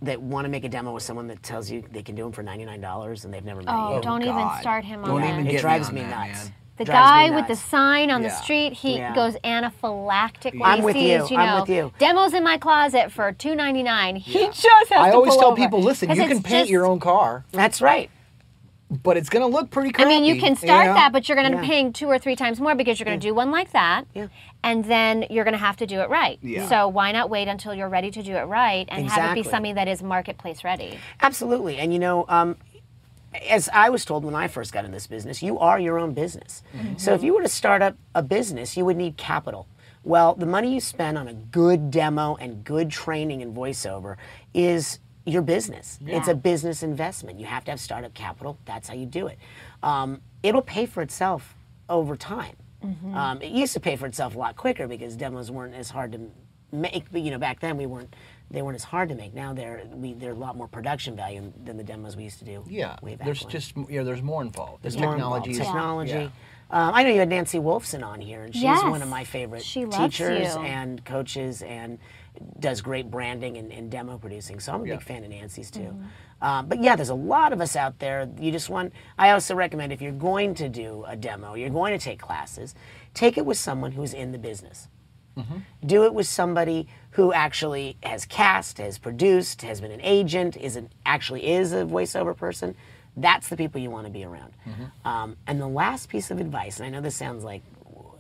[0.04, 2.32] that want to make a demo with someone that tells you they can do them
[2.32, 4.02] for ninety nine dollars and they've never met Oh, you.
[4.02, 5.52] don't oh, even start him Don't on even that.
[5.52, 6.46] get it drives on me, that, nuts.
[6.46, 6.54] man.
[6.78, 8.30] The Drives me guy with the sign on Yeah.
[8.30, 9.14] the street, he Yeah.
[9.14, 11.38] goes anaphylactic when I'm he with sees, you.
[11.38, 11.92] you I'm with you.
[12.00, 14.16] demos in my closet for two ninety nine.
[14.16, 15.58] He just has to I to always pull tell over.
[15.62, 18.10] people, listen, 'Cause you can paint just- your own car, That's right.
[19.04, 20.94] but it's going to look pretty I mean, you can start know?
[20.96, 21.62] that, but you're going to Yeah.
[21.62, 24.06] be paying two or three times more because you're going to do one like that,
[24.16, 24.28] Yeah.
[24.63, 26.39] And then you're going to have to do it right.
[26.41, 26.67] Yeah.
[26.67, 29.50] So why not wait until you're ready to do it right and have it be
[29.50, 31.00] something that is marketplace ready?
[31.21, 31.78] Absolutely.
[31.78, 32.58] And you know, um,
[33.50, 36.13] as I was told when I first got in this business, you are your own
[36.13, 36.63] business.
[36.97, 39.67] So if you were to start up a business, you would need capital.
[40.04, 44.17] Well, the money you spend on a good demo and good training and voiceover
[44.54, 46.00] is your business.
[46.06, 47.39] It's a business investment.
[47.39, 48.58] You have to have startup capital.
[48.65, 49.38] That's how you do it.
[49.84, 51.56] Um, it'll pay for itself
[51.88, 52.56] over time.
[53.13, 56.12] Um, it used to pay for itself a lot quicker because demos weren't as hard
[56.13, 56.20] to
[56.72, 57.06] make.
[57.12, 58.15] But you know, back then we weren't.
[58.50, 59.34] They weren't as hard to make.
[59.34, 62.46] Now they're we, they're a lot more production value than the demos we used to
[62.46, 62.65] do.
[62.67, 63.52] Yeah, way back there's when.
[63.52, 64.84] just you know, there's more involved.
[64.84, 65.52] There's More technology.
[65.52, 66.12] is- Technology.
[66.12, 66.30] Yeah.
[66.74, 68.82] Um, I know you had Nancy Wolfson on here, and she's Yes.
[68.84, 70.62] one of my favorite She teachers you.
[70.62, 71.98] and coaches, and
[72.62, 74.60] does great branding and, and demo producing.
[74.62, 74.96] So I'm a Yeah.
[74.96, 75.82] big fan of Nancy's too.
[75.82, 76.04] Mm-hmm.
[76.41, 78.27] Um, but yeah, there's a lot of us out there.
[78.39, 78.93] You just want.
[79.17, 82.73] I also recommend if you're going to do a demo, you're going to take classes,
[83.13, 84.88] take it with someone who's in the business.
[85.86, 90.75] Do it with somebody who actually has cast, has produced, has been an agent, is
[90.75, 92.75] an, actually is a voiceover person.
[93.15, 94.54] That's the people you want to be around.
[95.06, 97.62] Um, and the last piece of advice, and I know this sounds like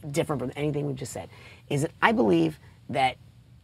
[0.09, 1.29] different from anything we've just said,
[1.69, 3.17] is that I believe that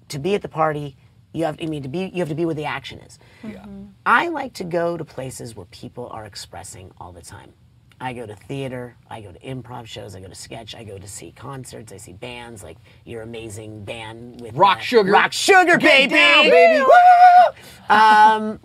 [0.10, 0.96] to be at the party,
[1.34, 1.58] you have.
[1.62, 3.20] I mean, to be you have to be where the action is.
[3.44, 3.66] Yeah.
[4.06, 7.54] I like to go to places where people are expressing all the time.
[8.00, 11.00] I go to theater, I go to improv shows, I go to sketch, I go
[11.00, 15.12] to see concerts, I see bands like your amazing band with Rock Sugar.
[15.12, 16.86] Rock Sugar, Get baby, down, baby.
[17.90, 18.60] Um,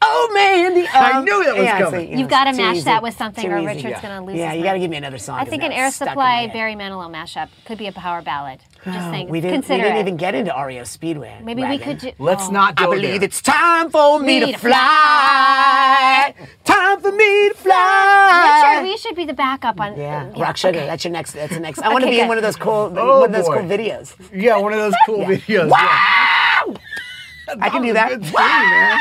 [0.00, 2.06] oh man, the, I um, knew that was yeah, coming.
[2.06, 2.84] see, You've it's gotta too match easy.
[2.86, 3.66] that with something Too or easy.
[3.66, 4.02] Richard's Yeah.
[4.02, 5.38] gonna lose Yeah, his you got to give me another song.
[5.38, 6.46] I think an Air stuck in my Supply.
[6.52, 8.60] Barry Manilow mashup could be a power ballad.
[8.84, 9.28] Just oh, saying.
[9.28, 10.00] We didn't, we Consider didn't it.
[10.00, 11.42] even get into REO Speedwagon.
[11.44, 12.12] Maybe we could do.
[12.18, 12.50] Let's oh.
[12.50, 13.24] not I go believe there.
[13.24, 16.34] it's time for me, Me to to fly.
[16.64, 18.72] Time for me to fly.
[18.78, 19.96] Richard, we should be the backup on.
[19.98, 20.78] yeah, Rock Sugar.
[20.78, 20.86] okay.
[20.86, 21.32] That's your next.
[21.32, 21.80] That's the next.
[21.80, 22.28] I want to Okay, be in good.
[22.28, 23.58] one of those cool, Oh, one of those boy.
[23.60, 24.14] cool videos.
[24.32, 25.68] Yeah, one of those cool videos.
[25.68, 26.64] Wow!
[26.66, 27.54] Yeah.
[27.60, 28.08] I can do was a that.
[28.10, 29.00] good scene, man.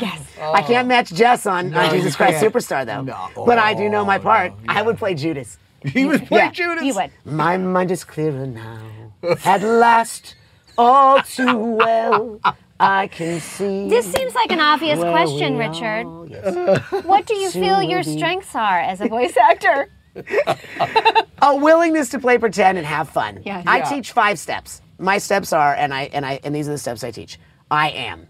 [0.00, 0.20] Yes.
[0.40, 0.88] I can't oh.
[0.88, 2.52] match Jess on, No, on you Jesus Christ can't.
[2.52, 3.02] Superstar though.
[3.02, 3.44] No.
[3.46, 4.52] But I do know my Oh, part.
[4.52, 5.58] no, I would play Judas.
[5.92, 6.50] He was playing Yeah.
[6.50, 6.84] Judas.
[6.84, 7.10] You would.
[7.24, 9.12] My mind is clearer now.
[9.44, 10.34] At last,
[10.78, 12.40] all too well,
[12.80, 13.88] I can see.
[13.88, 16.06] This seems like an obvious question, Richard.
[16.06, 16.80] all- yes.
[17.04, 19.90] What do you feel your be- strengths are as a voice actor?
[21.42, 23.42] a willingness to play pretend and have fun.
[23.44, 23.62] Yeah.
[23.66, 23.84] I Yeah.
[23.84, 24.80] teach five steps.
[24.98, 27.38] My steps are, and I and I and these are the steps I teach.
[27.70, 28.28] I am.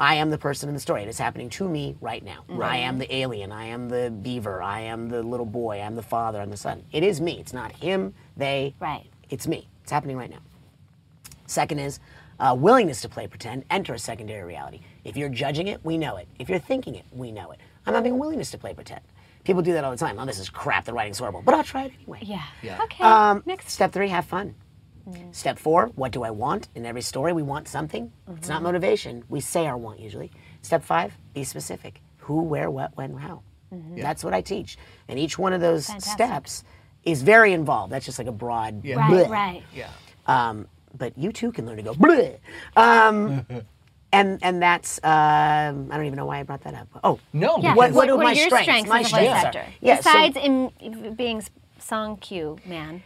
[0.00, 1.02] I am the person in the story.
[1.02, 2.44] It is happening to me right now.
[2.60, 3.52] I am the alien.
[3.52, 4.62] I am the beaver.
[4.62, 5.80] I am the little boy.
[5.80, 6.40] I'm the father.
[6.40, 6.82] I'm the son.
[6.90, 7.38] It is me.
[7.38, 8.74] It's not him, they.
[8.80, 9.06] Right.
[9.28, 9.68] It's me.
[9.82, 10.38] It's happening right now.
[11.46, 12.00] Second is
[12.38, 14.80] uh, willingness to play pretend, enter a secondary reality.
[15.04, 16.28] If you're judging it, we know it.
[16.38, 17.58] If you're thinking it, we know it.
[17.86, 19.02] I'm having a willingness to play pretend.
[19.44, 20.18] People do that all the time.
[20.18, 20.86] Oh, this is crap.
[20.86, 22.20] The writing's horrible, but I'll try it anyway.
[22.22, 22.42] Yeah.
[22.62, 22.78] Yeah.
[22.84, 23.04] Okay.
[23.04, 23.70] Um, Next.
[23.70, 24.54] Step three, have fun.
[25.32, 26.68] Step four, what do I want?
[26.74, 28.12] In every story, we want something.
[28.36, 29.24] It's not motivation.
[29.28, 30.30] We say our want usually.
[30.62, 32.00] Step five, be specific.
[32.18, 33.42] Who, where, what, when, how.
[33.96, 34.76] That's what I teach.
[35.08, 36.12] And each one of those Fantastic.
[36.12, 36.64] steps
[37.04, 37.92] is very involved.
[37.92, 38.84] That's just like a broad.
[38.84, 38.96] Yeah.
[38.96, 39.10] Right.
[39.10, 39.28] bleh.
[39.28, 39.62] Right.
[39.74, 39.90] Yeah.
[40.26, 40.66] Um,
[40.98, 41.94] but you too can learn to go.
[41.94, 42.38] Bleh.
[42.76, 43.46] Um,
[44.12, 46.88] and and that's um, I don't even know why I brought that up.
[47.04, 47.74] Oh No, Yeah.
[47.74, 48.64] What- because- what are are my your strengths?
[48.64, 49.66] strengths My as a voice strengths are- actor?
[49.80, 51.42] Yeah, so- Besides in being
[51.78, 53.02] song cue man.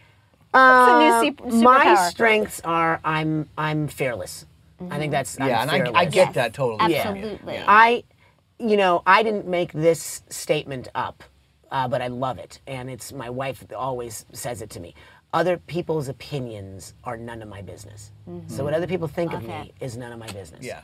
[0.55, 1.11] It's a new
[1.43, 4.45] Uh, my strengths are I'm I'm fearless.
[4.91, 6.93] I think that's I'm Yeah, and I, I get Yes, that totally.
[6.93, 7.09] Yeah.
[7.09, 7.59] Absolutely.
[7.67, 8.03] I,
[8.59, 11.23] you know, I didn't make this statement up,
[11.71, 14.93] uh, but I love it, and it's my wife always says it to me.
[15.33, 18.11] Other people's opinions are none of my business.
[18.47, 20.65] So what other people think of me is none of my business.
[20.65, 20.81] Yeah.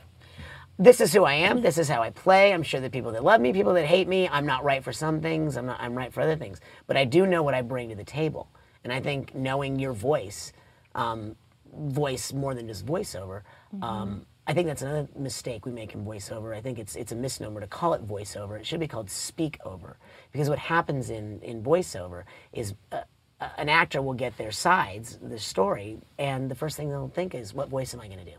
[0.78, 1.62] This is who I am.
[1.62, 2.52] This is how I play.
[2.52, 4.92] I'm sure the people that love me, people that hate me, I'm not right for
[4.92, 5.56] some things.
[5.56, 5.80] I'm not.
[5.80, 6.60] I'm right for other things.
[6.86, 8.48] But I do know what I bring to the table,
[8.84, 10.52] and I think knowing your voice,
[10.94, 11.36] um,
[11.74, 13.42] voice more than just voiceover.
[13.80, 16.54] Um, I think that's another mistake we make in voiceover.
[16.54, 18.58] I think it's it's a misnomer to call it voiceover.
[18.58, 19.96] It should be called speak over,
[20.32, 22.74] because what happens in in voiceover is.
[22.90, 23.02] Uh,
[23.40, 27.34] uh, an actor will get their sides, the story, and the first thing they'll think
[27.34, 28.36] is, "What voice am I going to do?"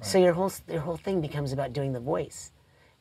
[0.00, 2.50] So your whole your whole thing becomes about doing the voice.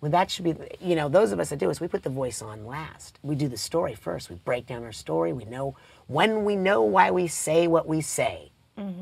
[0.01, 2.09] Well, that should be, you know, those of us that do this, we put the
[2.09, 3.19] voice on last.
[3.23, 4.29] We do the story first.
[4.29, 5.31] We break down our story.
[5.31, 5.75] We know
[6.11, 8.51] when we know why we say what we say,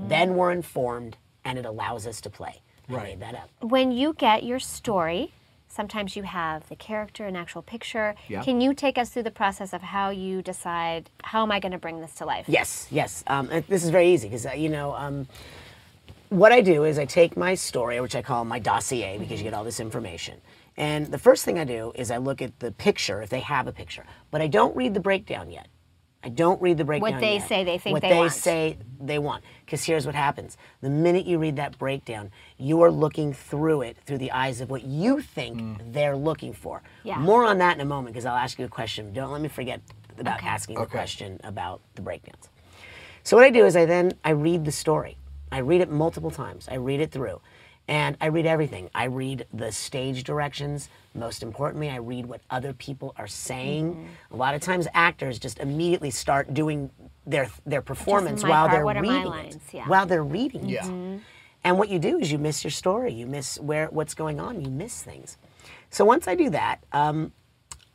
[0.08, 2.62] then we're informed, and it allows us to play.
[2.90, 3.50] I made that up.
[3.62, 5.32] when you get your story,
[5.68, 8.16] sometimes you have the character, an actual picture.
[8.28, 8.44] Yeah.
[8.44, 11.72] Can you take us through the process of how you decide how am I going
[11.72, 12.46] to bring this to life?
[12.48, 13.24] Yes, yes.
[13.28, 15.28] Um, this is very easy because, uh, you know, um,
[16.30, 19.44] what I do is I take my story, which I call my dossier because you
[19.44, 20.42] get all this information.
[20.78, 23.68] And the first thing I do is I look at the picture, if they have
[23.68, 24.06] a picture.
[24.32, 25.68] But I don't read the breakdown yet.
[26.24, 27.48] I don't read the breakdown What they yet.
[27.48, 28.34] say they think what they they want.
[28.34, 29.44] say they want.
[29.66, 30.58] Because here's what happens.
[30.82, 34.70] The minute you read that breakdown, you are looking through it through the eyes of
[34.70, 35.94] what you think mm.
[35.94, 36.82] they're looking for.
[37.04, 37.20] Yeah.
[37.20, 39.14] More on that in a moment because I'll ask you a question.
[39.14, 39.82] Don't let me forget
[40.18, 40.48] about Okay.
[40.48, 42.50] asking the question about the breakdowns.
[43.24, 45.18] So what I do is I then I read the story.
[45.52, 46.68] I read it multiple times.
[46.70, 47.40] I read it through.
[47.90, 48.92] And I read everything.
[48.94, 50.90] I read the stage directions.
[51.16, 53.96] Most importantly, I read what other people are saying.
[53.96, 54.36] Mm-hmm.
[54.36, 56.92] A lot of times actors just immediately start doing
[57.26, 59.56] their their performance while part, they're what are my reading lines?
[59.56, 59.62] it.
[59.74, 59.88] Yeah.
[59.88, 60.88] While they're reading Yeah.
[60.88, 61.22] it.
[61.64, 63.12] And what you do is you miss your story.
[63.12, 64.62] You miss where what's going on.
[64.64, 65.38] You miss things.
[65.90, 67.32] So once I do that, um,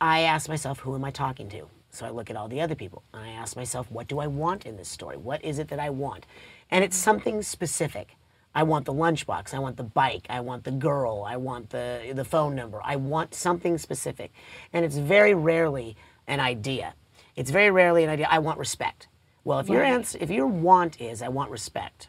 [0.01, 1.69] I ask myself, who am I talking to?
[1.89, 3.01] So I look at all the other people.
[3.13, 5.15] And I ask myself, what do I want in this story?
[5.15, 6.25] What is it that I want?
[6.69, 7.03] And it's mm-hmm.
[7.05, 8.17] something specific.
[8.55, 9.53] I want the lunchbox.
[9.53, 10.25] I want the bike.
[10.29, 11.25] I want the girl.
[11.27, 12.79] I want the, the phone number.
[12.83, 14.31] I want something specific.
[14.71, 16.95] And it's very rarely an idea.
[17.35, 18.27] It's very rarely an idea.
[18.31, 19.09] I want respect.
[19.43, 22.07] Well, if your answer, if your want is I want respect,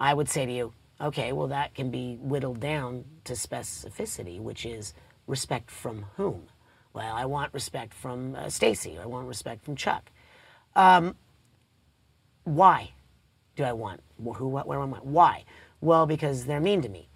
[0.00, 4.66] I would say to you, okay, well, that can be whittled down to specificity, which
[4.66, 4.94] is
[5.28, 6.48] respect from whom?
[6.92, 8.98] Well, I want respect from uh, Stacy.
[8.98, 10.10] I want respect from Chuck.
[10.74, 11.14] Um,
[12.44, 12.90] why
[13.56, 14.00] do I want
[14.36, 15.04] who, what, where, when, what?
[15.06, 15.44] Why?
[15.80, 17.08] Well, because they're mean to me,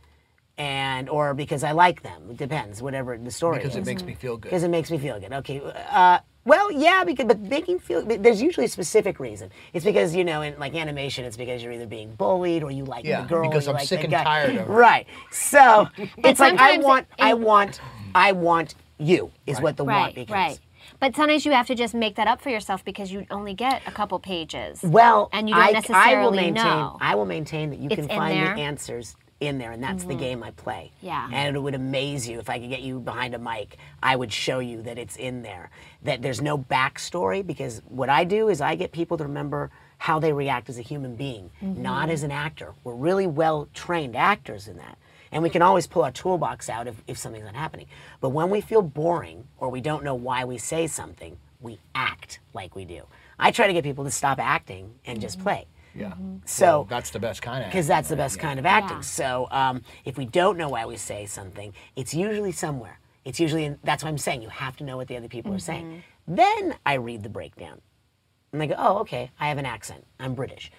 [0.58, 2.30] and or because I like them.
[2.30, 3.76] It depends, whatever the story Because is.
[3.78, 4.48] it makes me feel good.
[4.50, 5.32] Because it makes me feel good.
[5.32, 5.60] Okay.
[5.90, 9.50] Uh, well, yeah, because but making feel there's usually a specific reason.
[9.72, 12.84] It's because you know in like animation, it's because you're either being bullied or you
[12.84, 13.46] like Yeah, the girl.
[13.46, 14.24] or because you I'm like sick and guy.
[14.24, 14.72] tired of it.
[14.72, 15.06] Right.
[15.30, 17.80] So it's like I want, it- I want,
[18.14, 20.30] I want you is what the want Right, becomes.
[20.30, 20.58] right.
[21.00, 23.82] But sometimes you have to just make that up for yourself because you only get
[23.86, 24.80] a couple pages.
[24.82, 26.54] Well, and you don't I, necessarily I will maintain.
[26.54, 26.96] know.
[27.00, 28.54] I will maintain that you It's can find there?
[28.54, 30.92] the answers in there, and that's the game I play.
[31.02, 31.28] Yeah.
[31.30, 33.76] And it would amaze you if I could get you behind a mic.
[34.02, 35.68] I would show you that it's in there.
[36.04, 40.18] That there's no backstory because what I do is I get people to remember how
[40.18, 41.82] they react as a human being, Mm-hmm.
[41.82, 42.72] not as an actor.
[42.84, 44.96] We're really well trained actors in that.
[45.36, 47.88] And we can always pull our toolbox out if, if something's not happening.
[48.22, 52.40] But when we feel boring or we don't know why we say something, we act
[52.54, 53.02] like we do.
[53.38, 55.48] I try to get people to stop acting and just mm-hmm.
[55.48, 55.66] play.
[55.94, 56.12] Yeah.
[56.12, 56.36] Mm-hmm.
[56.46, 57.70] So Well, that's the best kind of.
[57.70, 58.96] because that's the best kind of acting.
[58.96, 59.02] Yeah.
[59.02, 62.98] So um, if we don't know why we say something, it's usually somewhere.
[63.26, 64.40] It's usually in, that's what I'm saying.
[64.40, 65.84] You have to know what the other people are saying.
[66.28, 66.34] Mm-hmm.
[66.34, 67.82] Then I read the breakdown,
[68.54, 69.32] and I go, "Oh, okay.
[69.38, 70.06] I have an accent.
[70.18, 70.72] I'm British."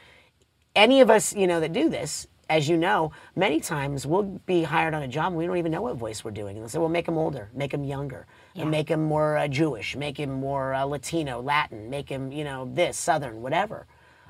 [0.75, 4.63] Any of us, you know, that do this, as you know, many times we'll be
[4.63, 6.55] hired on a job and we don't even know what voice we're doing.
[6.55, 9.47] And they'll say, "Well, make them older, make them younger, and make them more uh,
[9.47, 13.85] Jewish, make him more uh, Latino, Latin, make him, you know, this Southern, whatever."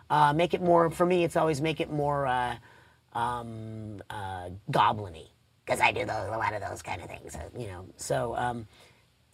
[0.10, 1.23] Uh, make it more for me.
[1.25, 2.56] It's always make it more uh,
[3.13, 5.25] um, uh, goblin-y
[5.65, 7.36] because I do those, a lot of those kind of things.
[7.36, 8.67] uh, you know, so um,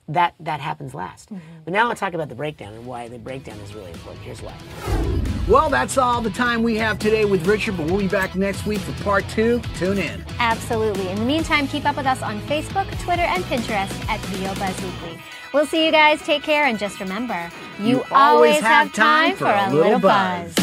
[0.07, 1.33] that that happens last.
[1.33, 1.63] Mm-hmm.
[1.65, 4.23] But now I'll talk about the breakdown and why the breakdown is really important.
[4.23, 4.55] Here's why.
[5.47, 8.65] Well, that's all the time we have today with Richard, but we'll be back next
[8.65, 9.59] week for part two.
[9.75, 10.23] Tune in.
[10.39, 11.09] Absolutely.
[11.09, 14.81] In the meantime, keep up with us on Facebook, Twitter, and Pinterest at VO Buzz
[14.81, 15.19] Weekly.
[15.53, 16.21] We'll see you guys.
[16.21, 20.62] Take care, and just remember, you, always have time for a little buzz.